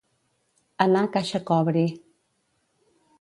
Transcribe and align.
Anar 0.85 1.03
caixa 1.17 1.43
cobri. 1.51 1.85